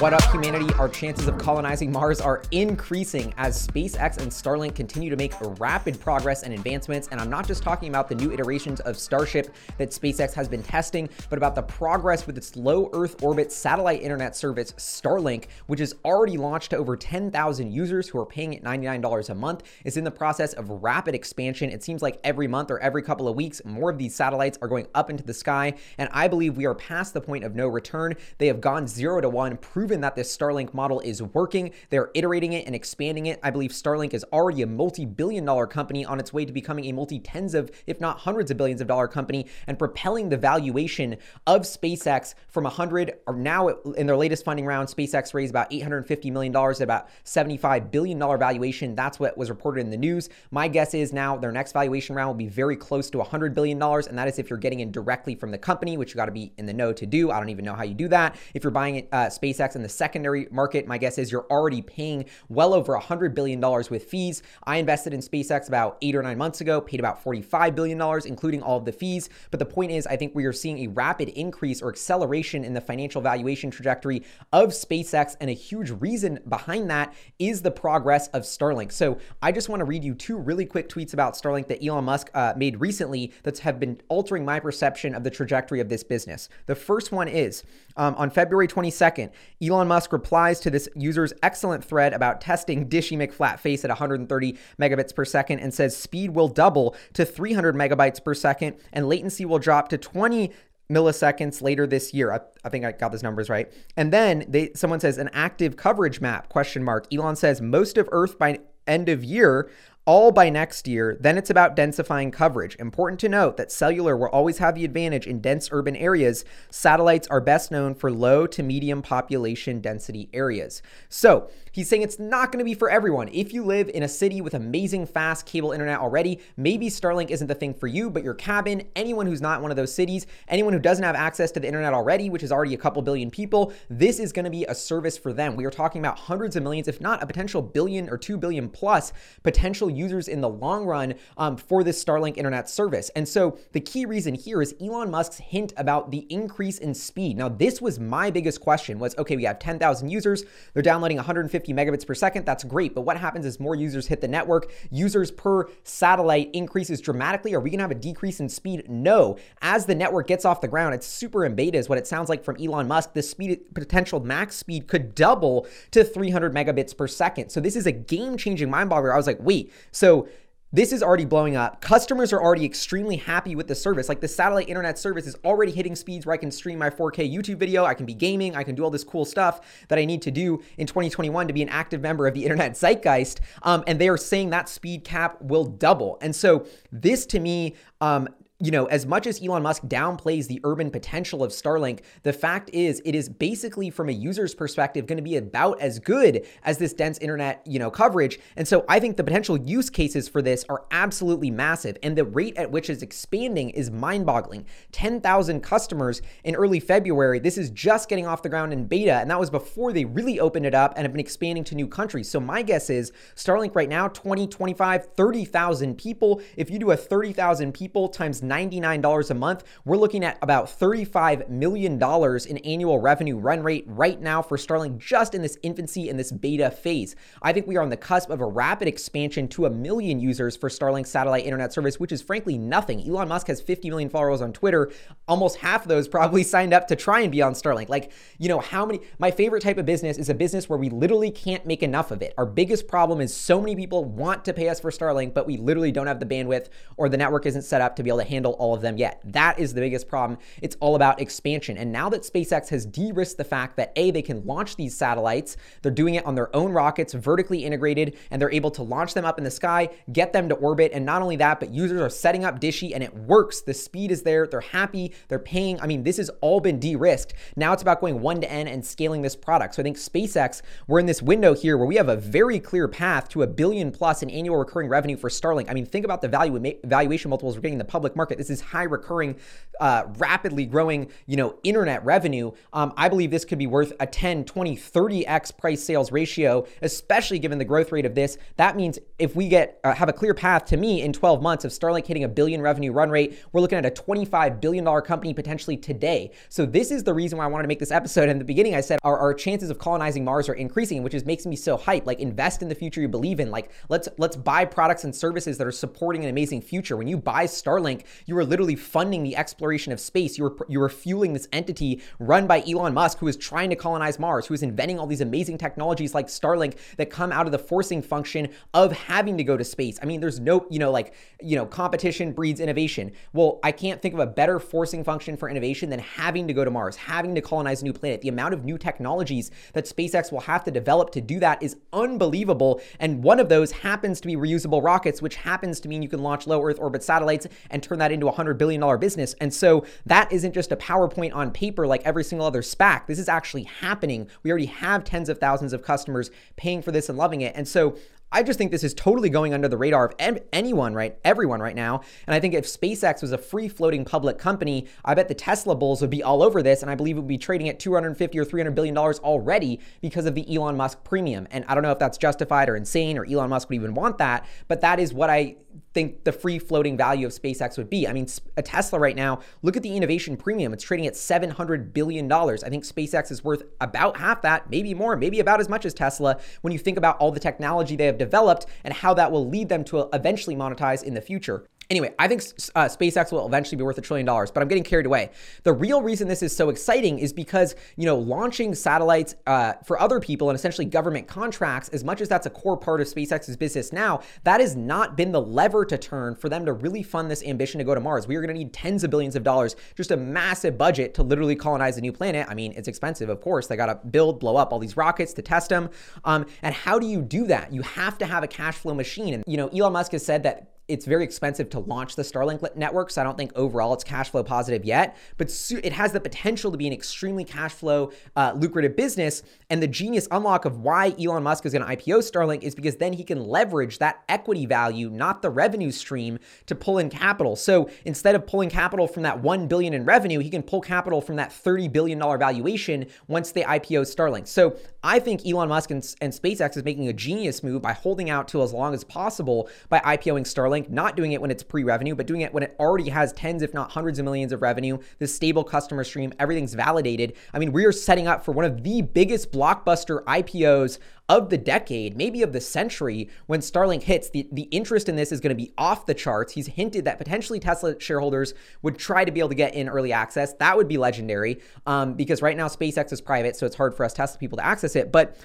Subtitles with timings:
[0.00, 0.72] What up, humanity?
[0.74, 5.98] Our chances of colonizing Mars are increasing as SpaceX and Starlink continue to make rapid
[5.98, 7.08] progress and advancements.
[7.10, 10.62] And I'm not just talking about the new iterations of Starship that SpaceX has been
[10.62, 15.80] testing, but about the progress with its low Earth orbit satellite internet service, Starlink, which
[15.80, 19.64] is already launched to over 10,000 users who are paying it $99 a month.
[19.84, 21.70] It's in the process of rapid expansion.
[21.70, 24.68] It seems like every month or every couple of weeks, more of these satellites are
[24.68, 25.74] going up into the sky.
[25.98, 28.14] And I believe we are past the point of no return.
[28.38, 29.56] They have gone zero to one,
[29.88, 31.72] proven that this Starlink model is working.
[31.88, 33.40] They're iterating it and expanding it.
[33.42, 36.84] I believe Starlink is already a multi billion dollar company on its way to becoming
[36.84, 40.36] a multi tens of, if not hundreds of billions of dollar company and propelling the
[40.36, 41.16] valuation
[41.46, 46.30] of SpaceX from 100 or now in their latest funding round, SpaceX raised about $850
[46.32, 48.94] million at about $75 billion valuation.
[48.94, 50.28] That's what was reported in the news.
[50.50, 53.82] My guess is now their next valuation round will be very close to $100 billion.
[53.82, 56.32] And that is if you're getting in directly from the company, which you got to
[56.32, 57.30] be in the know to do.
[57.30, 58.36] I don't even know how you do that.
[58.52, 62.26] If you're buying uh, SpaceX in the secondary market, my guess is you're already paying
[62.48, 64.42] well over $100 billion with fees.
[64.64, 68.62] I invested in SpaceX about eight or nine months ago, paid about $45 billion, including
[68.62, 69.30] all of the fees.
[69.50, 72.74] But the point is, I think we are seeing a rapid increase or acceleration in
[72.74, 75.36] the financial valuation trajectory of SpaceX.
[75.40, 78.92] And a huge reason behind that is the progress of Starlink.
[78.92, 82.04] So I just want to read you two really quick tweets about Starlink that Elon
[82.04, 86.02] Musk uh, made recently that have been altering my perception of the trajectory of this
[86.02, 86.48] business.
[86.66, 87.62] The first one is
[87.98, 89.30] um, on February 22nd,
[89.62, 95.14] Elon Musk replies to this user's excellent thread about testing Dishy McFlatface at 130 megabits
[95.14, 99.58] per second and says speed will double to 300 megabytes per second and latency will
[99.58, 100.52] drop to 20
[100.90, 102.32] milliseconds later this year.
[102.32, 103.70] I, I, think I got those numbers right.
[103.96, 107.06] And then they someone says an active coverage map question mark.
[107.12, 109.70] Elon says most of Earth by end of year
[110.08, 111.18] all by next year.
[111.20, 112.74] Then it's about densifying coverage.
[112.76, 116.46] Important to note that cellular will always have the advantage in dense urban areas.
[116.70, 120.80] Satellites are best known for low to medium population density areas.
[121.10, 123.28] So he's saying it's not going to be for everyone.
[123.32, 127.46] If you live in a city with amazing fast cable internet already, maybe Starlink isn't
[127.46, 130.72] the thing for you, but your cabin, anyone who's not one of those cities, anyone
[130.72, 133.72] who doesn't have access to the internet already, which is already a couple billion people,
[133.88, 135.54] this is going to be a service for them.
[135.54, 138.68] We are talking about hundreds of millions, if not a potential billion or two billion
[138.68, 139.12] plus
[139.44, 143.08] potential users in the long run um, for this Starlink internet service.
[143.10, 147.36] And so the key reason here is Elon Musk's hint about the increase in speed.
[147.36, 150.42] Now, this was my biggest question was, okay, we have 10,000 users.
[150.74, 152.44] They're downloading 150 megabits per second.
[152.46, 152.94] That's great.
[152.94, 154.70] But what happens is more users hit the network?
[154.90, 157.54] Users per satellite increases dramatically.
[157.54, 158.88] Are we going to have a decrease in speed?
[158.88, 159.38] No.
[159.62, 162.28] As the network gets off the ground, it's super in beta is what it sounds
[162.28, 163.12] like from Elon Musk.
[163.12, 167.50] The speed potential max speed could double to 300 megabits per second.
[167.50, 169.12] So this is a game-changing mind boggler.
[169.12, 170.28] I was like, wait, so
[170.72, 171.80] this is already blowing up.
[171.80, 174.08] Customers are already extremely happy with the service.
[174.08, 177.32] Like the satellite internet service is already hitting speeds where I can stream my 4K
[177.32, 180.04] YouTube video, I can be gaming, I can do all this cool stuff that I
[180.04, 183.40] need to do in 2021 to be an active member of the internet zeitgeist.
[183.62, 186.18] Um, and they are saying that speed cap will double.
[186.20, 188.28] And so this to me um,
[188.60, 192.70] you know, as much as Elon Musk downplays the urban potential of Starlink, the fact
[192.72, 196.76] is it is basically from a user's perspective going to be about as good as
[196.78, 198.40] this dense internet, you know, coverage.
[198.56, 202.24] And so I think the potential use cases for this are absolutely massive and the
[202.24, 204.66] rate at which it's expanding is mind-boggling.
[204.90, 207.38] 10,000 customers in early February.
[207.38, 210.40] This is just getting off the ground in beta and that was before they really
[210.40, 212.28] opened it up and have been expanding to new countries.
[212.28, 216.42] So my guess is Starlink right now 20, 25, 30,000 people.
[216.56, 221.48] If you do a 30,000 people times $99 a month, we're looking at about $35
[221.48, 226.16] million in annual revenue run rate right now for Starlink just in this infancy in
[226.16, 227.16] this beta phase.
[227.42, 230.56] I think we are on the cusp of a rapid expansion to a million users
[230.56, 233.06] for Starlink satellite internet service, which is frankly nothing.
[233.08, 234.90] Elon Musk has 50 million followers on Twitter.
[235.26, 237.88] Almost half of those probably signed up to try and be on Starlink.
[237.88, 239.00] Like, you know, how many?
[239.18, 242.22] My favorite type of business is a business where we literally can't make enough of
[242.22, 242.34] it.
[242.38, 245.56] Our biggest problem is so many people want to pay us for Starlink, but we
[245.56, 248.24] literally don't have the bandwidth or the network isn't set up to be able to
[248.24, 249.20] handle handle all of them yet.
[249.24, 250.38] That is the biggest problem.
[250.62, 251.76] It's all about expansion.
[251.76, 254.96] And now that SpaceX has de risked the fact that A, they can launch these
[254.96, 259.14] satellites, they're doing it on their own rockets, vertically integrated, and they're able to launch
[259.14, 260.92] them up in the sky, get them to orbit.
[260.94, 263.60] And not only that, but users are setting up Dishy and it works.
[263.62, 264.46] The speed is there.
[264.46, 265.12] They're happy.
[265.26, 265.80] They're paying.
[265.80, 267.34] I mean, this has all been de risked.
[267.56, 269.74] Now it's about going one to N and scaling this product.
[269.74, 272.86] So I think SpaceX, we're in this window here where we have a very clear
[272.86, 275.68] path to a billion plus in annual recurring revenue for Starlink.
[275.68, 276.48] I mean, think about the value
[276.84, 278.36] valuation multiples we're getting in the public market market.
[278.38, 279.36] This is high recurring,
[279.80, 282.52] uh, rapidly growing, you know, internet revenue.
[282.74, 287.38] Um, I believe this could be worth a 10, 20, 30x price sales ratio, especially
[287.38, 288.36] given the growth rate of this.
[288.56, 291.64] That means if we get uh, have a clear path to me in 12 months
[291.64, 295.00] of Starlink hitting a billion revenue run rate, we're looking at a 25 billion dollar
[295.00, 296.32] company potentially today.
[296.50, 298.28] So this is the reason why I wanted to make this episode.
[298.28, 301.24] In the beginning, I said our, our chances of colonizing Mars are increasing, which is
[301.24, 302.04] makes me so hyped.
[302.04, 303.50] Like invest in the future you believe in.
[303.50, 306.96] Like let's let's buy products and services that are supporting an amazing future.
[306.96, 310.38] When you buy Starlink, you are literally funding the exploration of space.
[310.38, 313.76] You are you are fueling this entity run by Elon Musk, who is trying to
[313.76, 317.52] colonize Mars, who is inventing all these amazing technologies like Starlink that come out of
[317.52, 319.98] the forcing function of having to go to space.
[320.02, 323.12] I mean, there's no, you know, like, you know, competition breeds innovation.
[323.32, 326.64] Well, I can't think of a better forcing function for innovation than having to go
[326.64, 328.20] to Mars, having to colonize a new planet.
[328.20, 331.76] The amount of new technologies that SpaceX will have to develop to do that is
[331.92, 332.80] unbelievable.
[333.00, 336.22] And one of those happens to be reusable rockets, which happens to mean you can
[336.22, 339.34] launch low Earth orbit satellites and turn that into a $100 billion business.
[339.40, 343.06] And so that isn't just a PowerPoint on paper like every single other SPAC.
[343.06, 344.28] This is actually happening.
[344.42, 347.54] We already have tens of thousands of customers paying for this and loving it.
[347.56, 347.96] And so
[348.30, 351.18] I just think this is totally going under the radar of anyone, right?
[351.24, 352.02] Everyone right now.
[352.26, 355.74] And I think if SpaceX was a free floating public company, I bet the Tesla
[355.74, 356.82] bulls would be all over this.
[356.82, 360.26] And I believe it would be trading at 250 or 300 billion dollars already because
[360.26, 361.48] of the Elon Musk premium.
[361.50, 364.18] And I don't know if that's justified or insane or Elon Musk would even want
[364.18, 365.56] that, but that is what I
[365.98, 368.06] think the free floating value of SpaceX would be.
[368.06, 370.72] I mean, a Tesla right now, look at the innovation premium.
[370.72, 372.30] It's trading at $700 billion.
[372.30, 375.92] I think SpaceX is worth about half that, maybe more, maybe about as much as
[375.92, 379.48] Tesla when you think about all the technology they have developed and how that will
[379.48, 381.64] lead them to eventually monetize in the future.
[381.90, 382.42] Anyway, I think
[382.74, 385.30] uh, SpaceX will eventually be worth a trillion dollars, but I'm getting carried away.
[385.62, 389.98] The real reason this is so exciting is because, you know, launching satellites uh, for
[389.98, 393.56] other people and essentially government contracts, as much as that's a core part of SpaceX's
[393.56, 397.30] business now, that has not been the lever to turn for them to really fund
[397.30, 398.28] this ambition to go to Mars.
[398.28, 401.22] We are going to need tens of billions of dollars, just a massive budget to
[401.22, 402.46] literally colonize a new planet.
[402.50, 403.66] I mean, it's expensive, of course.
[403.66, 405.88] They got to build, blow up all these rockets to test them.
[406.26, 407.72] Um, and how do you do that?
[407.72, 409.32] You have to have a cash flow machine.
[409.32, 412.74] And, you know, Elon Musk has said that it's very expensive to launch the Starlink
[412.74, 415.16] network, so I don't think overall it's cash flow positive yet.
[415.36, 419.42] But it has the potential to be an extremely cash flow uh, lucrative business.
[419.68, 422.96] And the genius unlock of why Elon Musk is going to IPO Starlink is because
[422.96, 427.54] then he can leverage that equity value, not the revenue stream, to pull in capital.
[427.54, 431.20] So instead of pulling capital from that one billion in revenue, he can pull capital
[431.20, 434.48] from that thirty billion dollar valuation once they IPO Starlink.
[434.48, 438.30] So I think Elon Musk and, and SpaceX is making a genius move by holding
[438.30, 441.84] out to as long as possible by IPOing Starlink not doing it when it's pre
[441.84, 444.60] revenue, but doing it when it already has tens, if not hundreds of millions of
[444.60, 447.34] revenue, this stable customer stream, everything's validated.
[447.54, 450.98] I mean, we are setting up for one of the biggest blockbuster IPOs
[451.28, 454.30] of the decade, maybe of the century, when Starlink hits.
[454.30, 456.52] The, the interest in this is going to be off the charts.
[456.52, 460.12] He's hinted that potentially Tesla shareholders would try to be able to get in early
[460.12, 460.54] access.
[460.54, 464.04] That would be legendary um, because right now SpaceX is private, so it's hard for
[464.04, 465.12] us Tesla people to access it.
[465.12, 465.36] But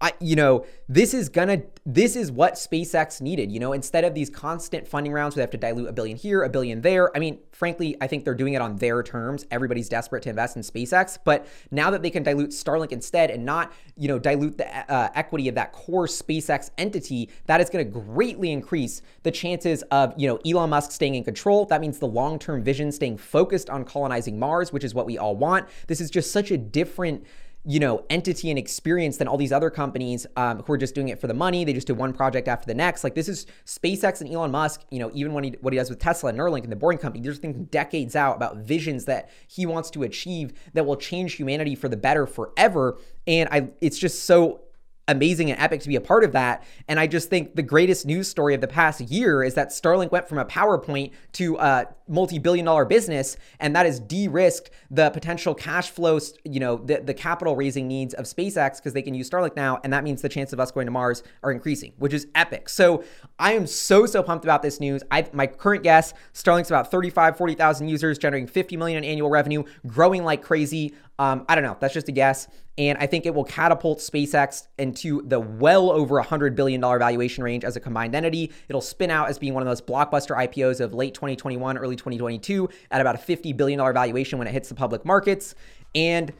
[0.00, 3.52] I, you know, this is gonna, this is what SpaceX needed.
[3.52, 6.16] You know, instead of these constant funding rounds where they have to dilute a billion
[6.16, 7.14] here, a billion there.
[7.14, 9.46] I mean, frankly, I think they're doing it on their terms.
[9.50, 13.44] Everybody's desperate to invest in SpaceX, but now that they can dilute Starlink instead and
[13.44, 17.84] not, you know, dilute the uh, equity of that core SpaceX entity, that is going
[17.84, 21.66] to greatly increase the chances of, you know, Elon Musk staying in control.
[21.66, 25.36] That means the long-term vision staying focused on colonizing Mars, which is what we all
[25.36, 25.68] want.
[25.88, 27.24] This is just such a different
[27.64, 31.08] you know, entity and experience than all these other companies um, who are just doing
[31.08, 31.64] it for the money.
[31.64, 33.04] They just do one project after the next.
[33.04, 34.82] Like this is SpaceX and Elon Musk.
[34.90, 36.98] You know, even when he what he does with Tesla and Neuralink and the Boring
[36.98, 41.34] Company, they're thinking decades out about visions that he wants to achieve that will change
[41.34, 42.98] humanity for the better forever.
[43.26, 44.62] And I, it's just so
[45.10, 46.64] amazing and epic to be a part of that.
[46.88, 50.12] And I just think the greatest news story of the past year is that Starlink
[50.12, 55.54] went from a PowerPoint to a multi-billion dollar business, and that has de-risked the potential
[55.54, 59.28] cash flows, you know, the, the capital raising needs of SpaceX because they can use
[59.30, 62.12] Starlink now, and that means the chance of us going to Mars are increasing, which
[62.12, 62.68] is epic.
[62.68, 63.04] So
[63.38, 65.02] I am so so pumped about this news.
[65.10, 69.64] I my current guess, Starlink's about 35, 40,000 users, generating 50 million in annual revenue,
[69.86, 70.94] growing like crazy.
[71.18, 71.76] Um, I don't know.
[71.78, 72.48] That's just a guess.
[72.80, 77.62] And I think it will catapult SpaceX into the well over $100 billion valuation range
[77.62, 78.52] as a combined entity.
[78.70, 82.70] It'll spin out as being one of those blockbuster IPOs of late 2021, early 2022
[82.90, 85.54] at about a $50 billion valuation when it hits the public markets.
[85.94, 86.32] And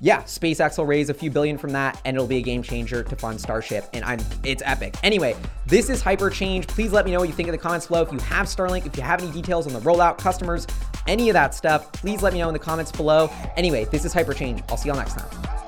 [0.00, 3.02] yeah, SpaceX will raise a few billion from that and it'll be a game changer
[3.02, 3.84] to fund Starship.
[3.92, 4.96] And I'm it's epic.
[5.02, 6.68] Anyway, this is Hyperchange.
[6.68, 8.00] Please let me know what you think in the comments below.
[8.00, 10.66] If you have Starlink, if you have any details on the rollout, customers,
[11.06, 13.30] any of that stuff, please let me know in the comments below.
[13.58, 14.64] Anyway, this is Hyperchange.
[14.70, 15.61] I'll see y'all next time.